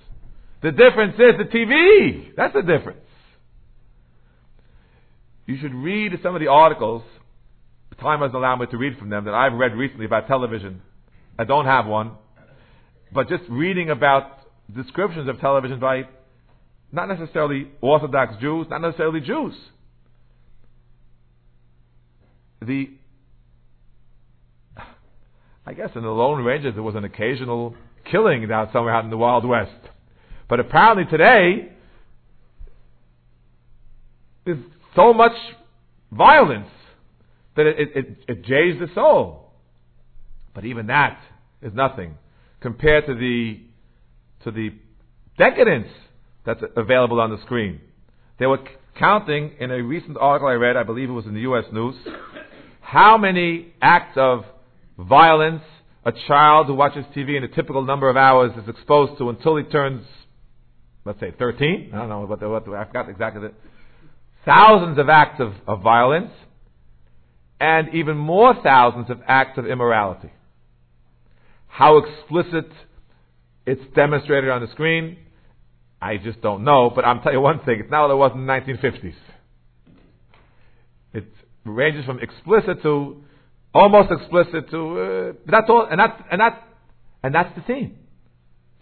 [0.63, 2.35] The difference is the TV.
[2.35, 3.01] That's the difference.
[5.45, 7.03] You should read some of the articles.
[7.99, 10.81] Time doesn't allow me to read from them that I've read recently about television.
[11.41, 12.11] I don't have one,
[13.11, 14.41] but just reading about
[14.75, 16.03] descriptions of television by
[16.91, 19.55] not necessarily Orthodox Jews, not necessarily Jews.
[22.61, 22.91] The
[25.65, 27.73] I guess in the Lone Rangers there was an occasional
[28.05, 29.71] killing down somewhere out in the Wild West.
[30.47, 31.71] But apparently today,
[34.45, 34.63] there's
[34.95, 35.33] so much
[36.11, 36.69] violence
[37.55, 39.53] that it, it, it, it jays the soul.
[40.53, 41.19] But even that
[41.61, 42.15] is nothing
[42.59, 43.61] compared to the
[44.43, 44.73] to the
[45.37, 45.87] decadence
[46.45, 47.79] that's available on the screen.
[48.39, 48.59] They were
[48.97, 51.65] counting in a recent article I read, I believe it was in the U.S.
[51.71, 51.95] News,
[52.81, 54.45] how many acts of
[54.97, 55.61] violence
[56.03, 59.55] a child who watches TV in a typical number of hours is exposed to until
[59.55, 60.03] he turns
[61.05, 61.91] let's say 13.
[61.93, 63.53] I don't know what the, what the, I forgot exactly the
[64.45, 66.31] thousands of acts of, of violence.
[67.59, 70.31] and even more thousands of acts of immorality.
[71.71, 72.69] How explicit
[73.65, 75.17] it's demonstrated on the screen,
[76.01, 78.31] I just don't know, but I'm telling you one thing, it's not what it was
[78.35, 79.13] in the 1950s.
[81.13, 81.25] It
[81.63, 83.23] ranges from explicit to
[83.73, 86.57] almost explicit to, uh, that's all, and that's, and that's,
[87.23, 87.97] and that's the theme.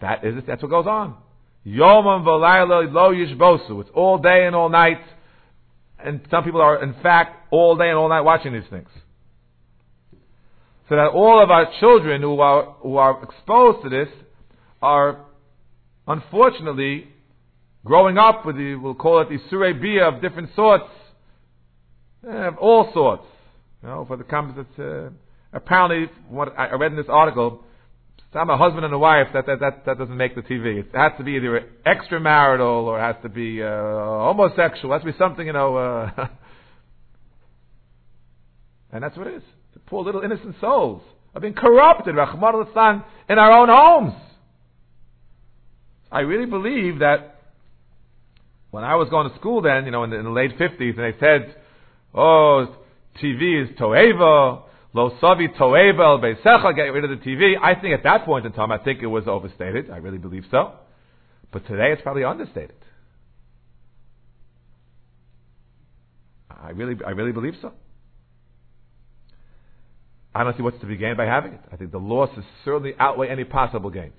[0.00, 1.14] That is, that's what goes on.
[1.64, 3.82] Yomam v'layla lo yishbosu.
[3.82, 5.00] It's all day and all night.
[6.02, 8.88] And some people are, in fact, all day and all night watching these things.
[10.90, 14.08] So that all of our children who are, who are exposed to this
[14.82, 15.24] are,
[16.08, 17.06] unfortunately,
[17.84, 20.90] growing up with the, we'll call it the surebia of different sorts,
[22.28, 23.22] eh, of all sorts.
[23.84, 25.10] You know, for the comes, it's, uh,
[25.52, 27.62] apparently, what I read in this article,
[28.34, 30.80] I'm a husband and a wife, that, that, that, that doesn't make the TV.
[30.80, 34.92] It has to be either extramarital or it has to be uh, homosexual.
[34.92, 35.76] It has to be something, you know.
[35.76, 36.10] Uh,
[38.92, 39.42] and that's what it is.
[39.90, 41.02] Poor little innocent souls
[41.34, 44.22] are being corrupted, Rahman al in our own homes.
[46.10, 47.40] I really believe that
[48.70, 50.96] when I was going to school then, you know, in the, in the late 50s,
[50.96, 51.56] and they said,
[52.14, 52.74] oh,
[53.22, 57.54] TV is toeva, Lo savi toevel beisecha, get rid of the TV.
[57.60, 59.90] I think at that point in time, I think it was overstated.
[59.90, 60.72] I really believe so.
[61.52, 62.74] But today it's probably understated.
[66.50, 67.72] I really, I really believe so.
[70.34, 71.60] I don't see what's to be gained by having it.
[71.72, 74.12] I think the losses certainly outweigh any possible gains.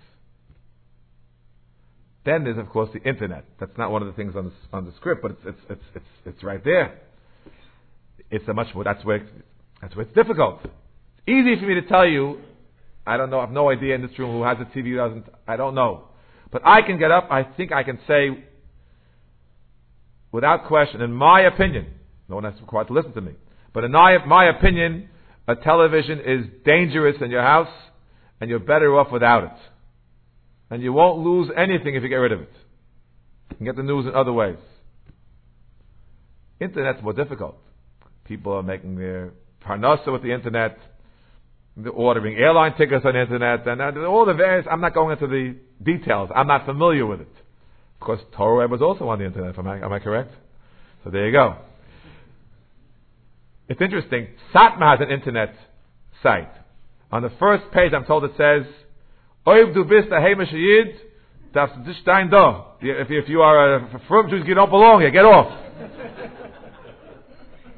[2.25, 3.45] Then there's of course the internet.
[3.59, 5.83] That's not one of the things on the, on the script, but it's, it's, it's,
[5.95, 6.99] it's, it's right there.
[8.29, 9.27] It's a much more, that's where
[9.81, 10.59] that's where it's difficult.
[10.63, 10.73] It's
[11.27, 12.39] easy for me to tell you,
[13.05, 14.97] I don't know, I have no idea in this room who has a TV, who
[14.97, 16.05] doesn't, I don't know.
[16.51, 18.45] But I can get up, I think I can say,
[20.31, 21.87] without question, in my opinion,
[22.29, 23.31] no one has required to listen to me,
[23.73, 25.09] but in my, my opinion,
[25.47, 27.73] a television is dangerous in your house,
[28.39, 29.57] and you're better off without it.
[30.69, 32.51] And you won't lose anything if you get rid of it.
[33.51, 34.57] You can get the news in other ways.
[36.59, 37.57] Internet's more difficult.
[38.25, 39.33] People are making their
[39.65, 40.77] parnasa with the internet,
[41.75, 44.65] the ordering airline tickets on the internet, and uh, all the various.
[44.69, 46.29] I'm not going into the details.
[46.35, 47.35] I'm not familiar with it.
[47.95, 49.57] Of course, Torah was also on the internet.
[49.57, 50.33] Am I, am I correct?
[51.03, 51.57] So there you go.
[53.71, 54.27] It's interesting.
[54.53, 55.55] Satmar has an internet
[56.21, 56.51] site.
[57.09, 58.65] On the first page, I'm told it says,
[59.47, 60.99] "Oiv du bist a heimish yid,
[61.53, 65.09] darfst du stein da." If, if you are a frum Jews, you don't belong here.
[65.09, 65.57] Get off.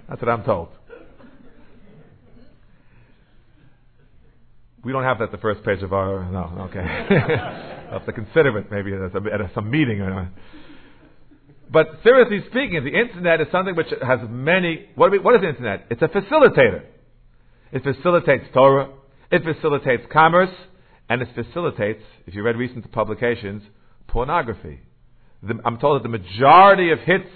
[0.10, 0.70] That's what I'm told.
[4.84, 6.28] We don't have that at the first page of our.
[6.32, 6.80] No, okay.
[7.92, 10.02] I'll have to consider it maybe at, some meeting.
[11.74, 14.86] But seriously speaking, the internet is something which has many.
[14.94, 15.88] What, we, what is the internet?
[15.90, 16.84] It's a facilitator.
[17.72, 18.90] It facilitates Torah.
[19.32, 20.52] It facilitates commerce,
[21.10, 23.64] and it facilitates, if you read recent publications,
[24.08, 24.82] pornography.
[25.42, 27.30] The, I'm told that the majority of hits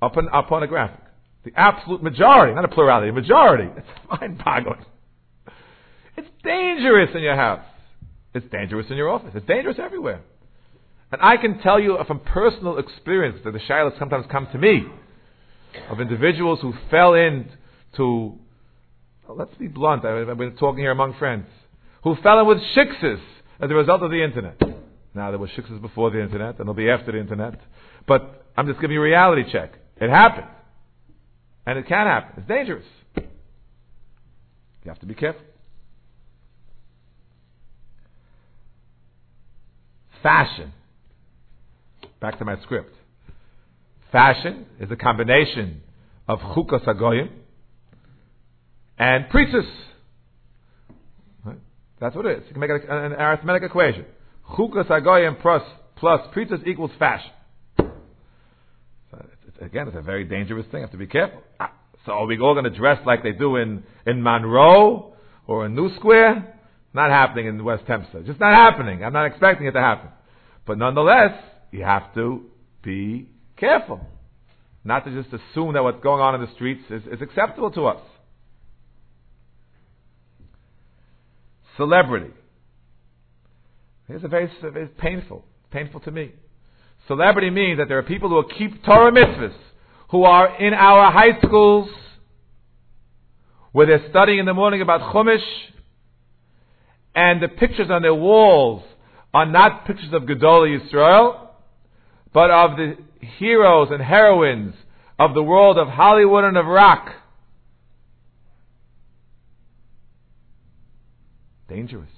[0.00, 1.00] are, are pornographic.
[1.44, 3.68] The absolute majority, not a plurality, a majority.
[3.76, 3.88] It's
[4.20, 4.84] mind-boggling.
[6.16, 7.66] It's dangerous in your house.
[8.32, 9.32] It's dangerous in your office.
[9.34, 10.20] It's dangerous everywhere.
[11.12, 14.86] And I can tell you from personal experience that the shilas sometimes come to me
[15.90, 18.38] of individuals who fell into,
[19.28, 21.46] let's be blunt, I've been talking here among friends,
[22.02, 23.20] who fell in with shikses
[23.60, 24.58] as a result of the internet.
[25.14, 27.60] Now, there were shikses before the internet, and there'll be after the internet.
[28.08, 29.74] But I'm just giving you a reality check.
[30.00, 30.48] It happened.
[31.66, 32.34] And it can happen.
[32.38, 32.86] It's dangerous.
[33.16, 33.22] You
[34.86, 35.42] have to be careful.
[40.22, 40.72] Fashion.
[42.22, 42.94] Back to my script.
[44.12, 45.82] Fashion is a combination
[46.28, 47.28] of chukas agoyim
[48.96, 49.68] and pritzus.
[51.44, 51.58] Right?
[52.00, 52.44] That's what it is.
[52.46, 54.04] You can make an arithmetic equation.
[54.56, 55.62] Chukas agoyim plus
[55.96, 57.32] plus pritzus equals fashion.
[57.76, 57.86] So
[59.12, 60.78] it's, it's, again, it's a very dangerous thing.
[60.78, 61.42] You have to be careful.
[61.58, 61.72] Ah,
[62.06, 65.16] so are we all going to dress like they do in in Monroe
[65.48, 66.56] or in New Square?
[66.94, 68.26] Not happening in West Hempstead.
[68.26, 69.02] Just not happening.
[69.02, 70.10] I'm not expecting it to happen.
[70.64, 71.32] But nonetheless,
[71.72, 72.44] you have to
[72.82, 74.00] be careful.
[74.84, 77.86] Not to just assume that what's going on in the streets is, is acceptable to
[77.86, 78.02] us.
[81.76, 82.30] Celebrity.
[84.08, 86.32] It's a very, very painful, painful to me.
[87.08, 89.54] Celebrity means that there are people who keep Torah mitzvahs,
[90.10, 91.88] who are in our high schools,
[93.72, 95.40] where they're studying in the morning about Chumash,
[97.14, 98.82] and the pictures on their walls
[99.32, 101.48] are not pictures of Gedolei Yisrael,
[102.32, 102.96] but of the
[103.38, 104.74] heroes and heroines
[105.18, 107.10] of the world of Hollywood and of rock.
[111.68, 112.08] Dangerous.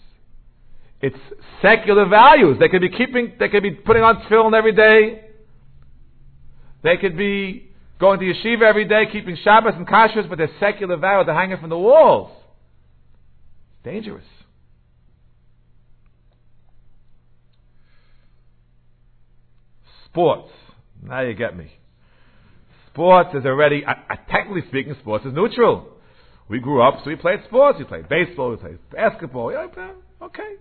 [1.00, 1.18] It's
[1.60, 2.56] secular values.
[2.58, 5.24] They could be keeping, they could be putting on tefillin every day.
[6.82, 10.96] They could be going to yeshiva every day, keeping Shabbos and kashrus, but they're secular
[10.96, 11.26] values.
[11.26, 12.30] They're hanging from the walls.
[13.82, 14.24] Dangerous.
[20.14, 20.52] Sports.
[21.02, 21.72] Now you get me.
[22.92, 25.88] Sports is already, uh, uh, technically speaking, sports is neutral.
[26.48, 27.80] We grew up, so we played sports.
[27.80, 29.50] We played baseball, we played basketball.
[29.50, 29.66] Yeah,
[30.22, 30.54] okay.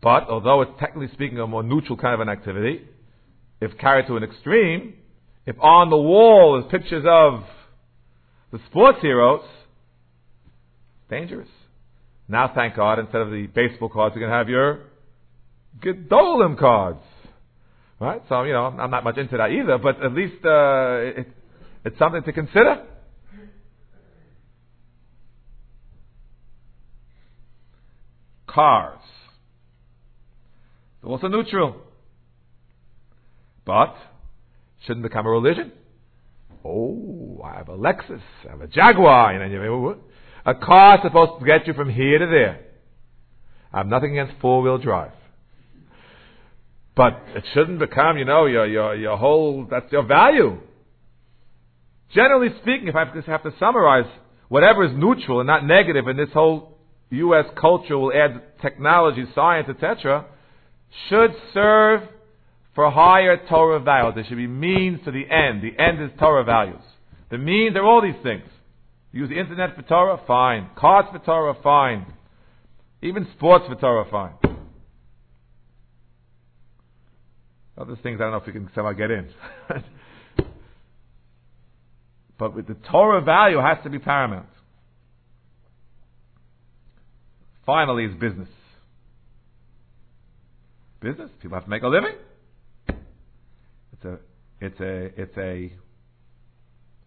[0.00, 2.80] But although it's technically speaking a more neutral kind of an activity,
[3.60, 4.94] if carried to an extreme,
[5.44, 7.44] if on the wall is pictures of
[8.52, 9.44] the sports heroes,
[11.10, 11.48] dangerous.
[12.26, 14.80] Now, thank God, instead of the baseball cards, you can have your
[15.80, 17.00] Gedolim cards.
[18.00, 18.22] Right?
[18.28, 21.28] So, you know, I'm not much into that either, but at least uh, it,
[21.84, 22.84] it's something to consider.
[28.48, 28.98] Cars.
[31.00, 31.76] They're also neutral.
[33.64, 33.94] But,
[34.84, 35.72] shouldn't become a religion.
[36.64, 40.00] Oh, I have a Lexus, I have a Jaguar, you
[40.44, 42.60] a car supposed to get you from here to there.
[43.72, 45.12] I have nothing against four wheel drive.
[46.94, 50.58] But it shouldn't become, you know, your, your, your whole, that's your value.
[52.14, 54.10] Generally speaking, if I just have to summarize,
[54.48, 56.76] whatever is neutral and not negative in this whole
[57.10, 57.46] U.S.
[57.58, 60.26] culture will add technology, science, etc.,
[61.08, 62.02] should serve
[62.74, 64.14] for higher Torah values.
[64.14, 65.62] There should be means to the end.
[65.62, 66.82] The end is Torah values.
[67.30, 68.44] The means are all these things.
[69.12, 70.70] Use the internet for Torah, fine.
[70.76, 72.06] Cards for Torah, fine.
[73.02, 74.51] Even sports for Torah, fine.
[77.76, 79.30] Other things I don't know if we can somehow get in.
[82.38, 84.46] but with the Torah value has to be paramount.
[87.64, 88.48] Finally is business.
[91.00, 91.30] Business.
[91.40, 92.14] People have to make a living.
[92.88, 94.18] It's a
[94.60, 95.72] it's a it's a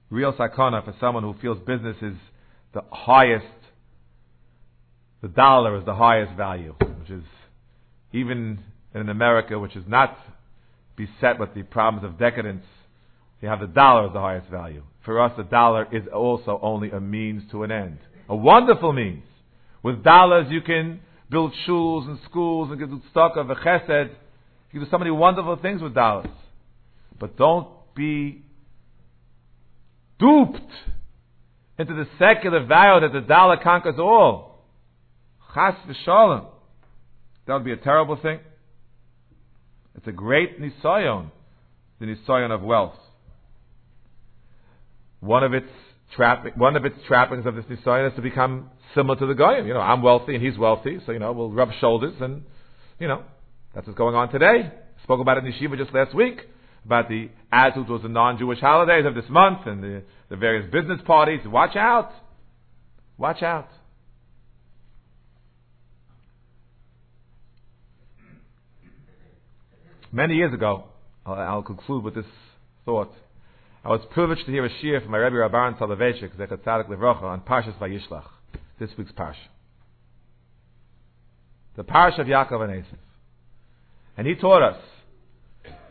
[0.09, 2.15] real sakana for someone who feels business is
[2.73, 3.45] the highest
[5.21, 7.23] the dollar is the highest value, which is
[8.13, 8.59] even
[8.93, 10.17] in America, which is not
[10.95, 12.65] beset with the problems of decadence,
[13.41, 14.83] you have the dollar as the highest value.
[15.03, 17.99] For us, the dollar is also only a means to an end.
[18.27, 19.23] A wonderful means.
[19.83, 24.09] With dollars, you can build shuls and schools and get stock of a chesed.
[24.71, 26.31] You can do so many wonderful things with dollars.
[27.19, 28.43] But don't be
[30.19, 30.71] duped
[31.77, 34.63] into the secular value that the dollar conquers all.
[35.53, 36.47] Chas v'shalom.
[37.45, 38.39] That would be a terrible thing.
[39.95, 41.31] It's a great nisayon,
[41.99, 42.95] the nisayon of wealth.
[45.19, 45.69] One of its
[46.15, 49.67] trapping, one of its trappings of this nisayon is to become similar to the goyim.
[49.67, 52.43] You know, I'm wealthy and he's wealthy, so you know we'll rub shoulders, and
[52.99, 53.23] you know
[53.73, 54.71] that's what's going on today.
[55.03, 56.41] Spoke about it in yeshiva just last week
[56.85, 60.99] about the attitude towards the non-Jewish holidays of this month and the, the various business
[61.05, 61.39] parties.
[61.45, 62.11] Watch out,
[63.17, 63.67] watch out.
[70.15, 70.85] Many years ago,
[71.25, 72.25] I'll, conclude with this
[72.85, 73.11] thought.
[73.83, 77.23] I was privileged to hear a shiur from my Rebbe Rabban Soloveitchik, Zechat Tzadik Levrocha,
[77.23, 78.23] on Parshas Vayishlach,
[78.79, 79.35] this week's Parsha.
[81.75, 82.97] The Parsha of Yaakov and Esav.
[84.15, 84.81] And he taught us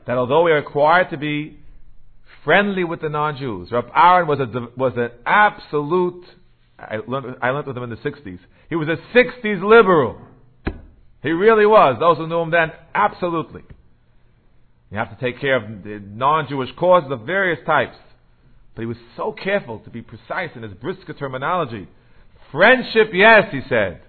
[0.07, 1.59] that although we are required to be
[2.45, 6.25] friendly with the non-Jews, Rav Aaron was, a, was an absolute,
[6.79, 8.39] I learned, I learned with him in the 60s,
[8.71, 10.19] he was a 60s liberal.
[11.23, 11.99] He really was.
[12.01, 13.65] Those who knew him then, absolutely.
[14.95, 17.97] You have to take care of non-Jewish causes of various types.
[18.77, 21.89] But he was so careful to be precise in his brisker terminology.
[22.53, 24.03] Friendship, yes, he said.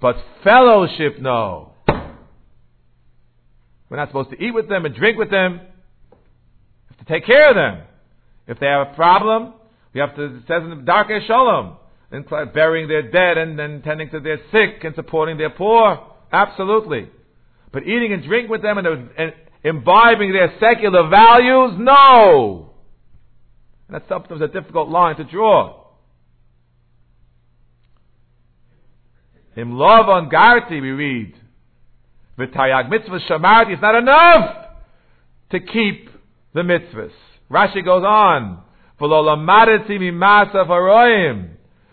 [0.00, 1.74] But fellowship, no.
[3.90, 5.60] We're not supposed to eat with them and drink with them.
[5.60, 7.82] We have to take care of them.
[8.46, 9.52] If they have a problem,
[9.92, 11.76] we have to, it says in the Darkei Shalom,
[12.10, 16.02] and burying their dead and then tending to their sick and supporting their poor.
[16.32, 17.10] Absolutely.
[17.72, 19.34] But eating and drinking with them and, and
[19.64, 21.72] imbibing their secular values?
[21.78, 22.70] No!
[23.88, 25.86] And that's sometimes a difficult line to draw.
[29.56, 31.34] Im Lavan Garti we read,
[32.38, 34.66] V'taryag mitzvah shamarti, it's not enough
[35.50, 36.10] to keep
[36.54, 37.10] the mitzvahs.
[37.50, 38.62] Rashi goes on,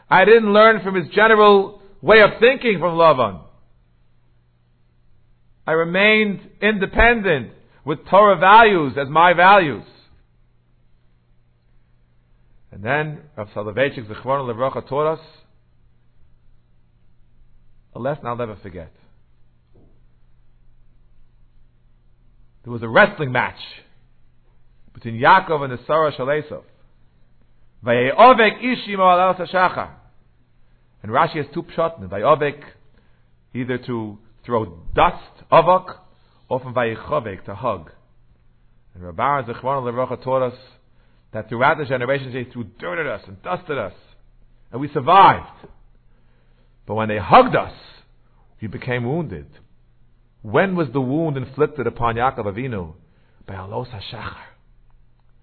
[0.09, 3.41] I didn't learn from his general way of thinking from Lavan.
[5.67, 7.51] I remained independent
[7.85, 9.85] with Torah values as my values.
[12.71, 15.19] And then Rav Soloveitchik Zichron Levracha taught us
[17.93, 18.91] a lesson I'll never forget.
[22.63, 23.59] There was a wrestling match
[24.93, 26.63] between Yaakov and the Saro Shel Esav.
[27.85, 29.91] Vayovek ishim al shachar.
[31.03, 32.09] And Rashi has two pshatnim.
[32.09, 32.59] Vayovek,
[33.53, 35.99] either to throw dust, avok,
[36.47, 37.91] from Vayichovek, to hug.
[38.93, 40.57] And Rabbi Zechron Lerocha taught us
[41.33, 43.93] that throughout the generations they threw dirt at us and dusted us.
[44.71, 45.67] And we survived.
[46.85, 47.73] But when they hugged us,
[48.61, 49.47] we became wounded.
[50.41, 52.93] When was the wound inflicted upon Yaakov Avinu?
[53.47, 54.35] By Alos HaShachar.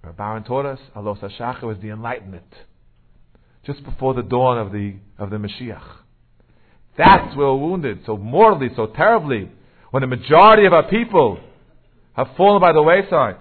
[0.05, 2.53] Rabbaran taught us, Alos HaShachar was the enlightenment.
[3.65, 5.83] Just before the dawn of the, of the Mashiach.
[6.97, 9.51] That's where we're wounded, so mortally, so terribly,
[9.93, 11.39] when the majority of our people
[12.15, 13.37] have fallen by the wayside.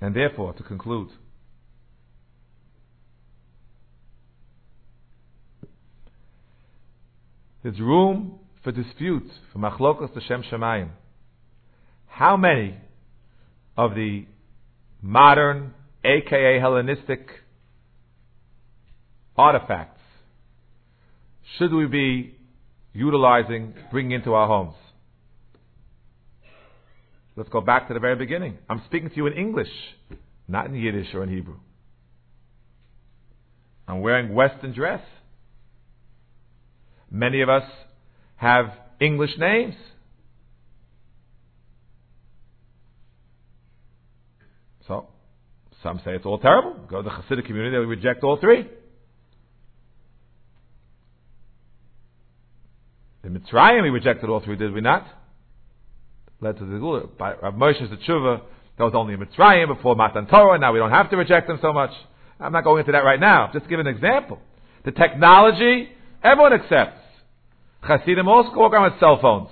[0.00, 1.10] And therefore, to conclude,
[7.62, 10.88] there's room for dispute, for machlokas to Shem Shemayim.
[12.08, 12.74] How many
[13.76, 14.26] of the
[15.00, 17.28] modern, aka Hellenistic
[19.36, 20.02] artifacts
[21.58, 22.34] should we be
[22.92, 24.74] utilizing, bringing into our homes?
[27.36, 28.58] Let's go back to the very beginning.
[28.68, 29.70] I'm speaking to you in English,
[30.48, 31.56] not in Yiddish or in Hebrew.
[33.88, 35.02] I'm wearing Western dress.
[37.10, 37.64] Many of us
[38.36, 38.66] have
[39.00, 39.74] English names.
[44.86, 45.06] So,
[45.82, 46.74] some say it's all terrible.
[46.88, 48.68] Go to the Hasidic community, they reject all three.
[53.22, 55.06] The Mitzrayim, we rejected all three, did we not?
[56.42, 57.16] led to the Geula.
[57.16, 58.42] By Rav Moshe's the tshuva,
[58.76, 61.58] that was only in Mitzrayim before Matan Torah, now we don't have to reject them
[61.62, 61.90] so much.
[62.40, 63.50] I'm not going into that right now.
[63.52, 64.40] Just give an example.
[64.84, 65.88] The technology,
[66.22, 66.98] everyone accepts.
[67.82, 69.48] Hasidim also walk around with cell phones.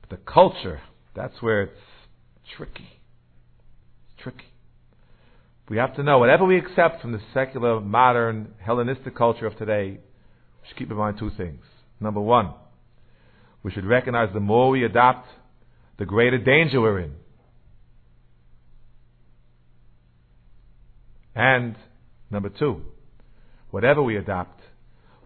[0.00, 0.80] But the culture,
[1.14, 1.80] that's where it's
[2.56, 2.88] tricky.
[4.14, 4.44] It's tricky.
[5.68, 9.90] We have to know, whatever we accept from the secular, modern, Hellenistic culture of today,
[9.92, 11.62] we should keep in mind two things.
[12.00, 12.52] Number one,
[13.62, 15.28] we should recognize the more we adopt,
[15.98, 17.12] the greater danger we're in.
[21.34, 21.76] And
[22.30, 22.82] number two,
[23.70, 24.60] whatever we adopt,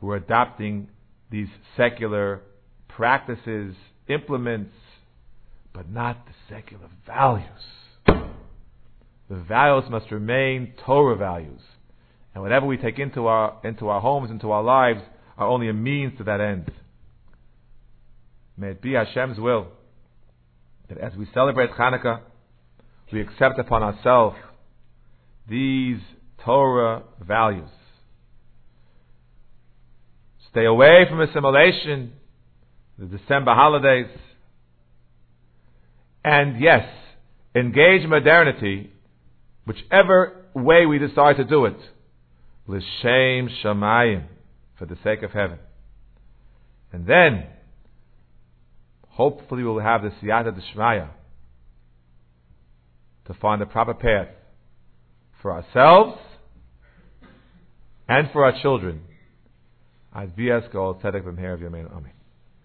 [0.01, 0.89] we're adopting
[1.31, 2.43] these secular
[2.89, 3.75] practices,
[4.09, 4.73] implements,
[5.77, 7.45] but not the secular values.
[9.29, 11.61] The values must remain Torah values.
[12.33, 15.01] And whatever we take into our, into our homes, into our lives,
[15.37, 16.71] are only a means to that end.
[18.57, 19.67] May it be Hashem's will
[20.89, 22.21] that as we celebrate Hanukkah,
[23.13, 24.37] we accept upon ourselves
[25.49, 25.99] these
[26.43, 27.69] Torah values.
[30.51, 32.13] Stay away from assimilation,
[32.99, 34.07] the December holidays,
[36.27, 36.85] and yes,
[37.55, 38.91] engage modernity,
[39.65, 41.77] whichever way we decide to do it.
[42.67, 44.25] L'shem shamayim
[44.77, 45.61] for the sake of heaven.
[46.93, 47.47] And then,
[49.11, 51.11] hopefully we'll have the siyata d'shmaya
[53.27, 54.29] to find the proper path
[55.41, 56.19] for ourselves
[58.09, 59.03] and for our children.
[60.13, 60.29] As
[60.73, 62.16] Gold, Tzedek Yamein Amen.